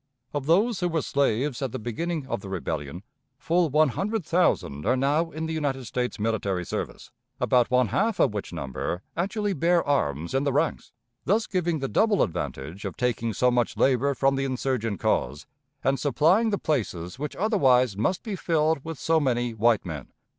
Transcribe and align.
Of 0.33 0.47
those 0.47 0.79
who 0.79 0.87
were 0.89 1.03
slaves 1.03 1.61
at 1.61 1.73
the 1.73 1.77
beginning 1.77 2.25
of 2.25 2.41
the 2.41 2.49
rebellion, 2.49 3.03
full 3.37 3.69
one 3.69 3.89
hundred 3.89 4.25
thousand 4.25 4.83
are 4.83 4.97
now 4.97 5.29
in 5.29 5.45
the 5.45 5.53
United 5.53 5.85
States 5.85 6.17
military 6.17 6.65
service, 6.65 7.11
about 7.39 7.69
one 7.69 7.89
half 7.89 8.19
of 8.19 8.33
which 8.33 8.51
number 8.51 9.03
actually 9.15 9.53
bear 9.53 9.87
arms 9.87 10.33
in 10.33 10.43
the 10.43 10.51
ranks, 10.51 10.91
thus 11.25 11.45
giving 11.45 11.77
the 11.77 11.87
double 11.87 12.23
advantage 12.23 12.83
of 12.83 12.97
taking 12.97 13.31
so 13.31 13.51
much 13.51 13.77
labor 13.77 14.15
from 14.15 14.35
the 14.35 14.43
insurgent 14.43 14.99
cause, 14.99 15.45
and 15.83 15.99
supplying 15.99 16.49
the 16.49 16.57
places 16.57 17.19
which 17.19 17.35
otherwise 17.35 17.95
must 17.95 18.23
be 18.23 18.35
filled 18.35 18.83
with 18.83 18.97
so 18.97 19.19
many 19.19 19.53
white 19.53 19.85
men. 19.85 20.11